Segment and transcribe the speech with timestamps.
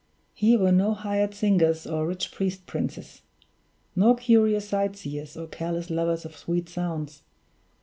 [0.33, 3.21] Here were no hired singers or rich priest princes;
[3.95, 7.21] no curious sight seers, or careless lovers of sweet sounds.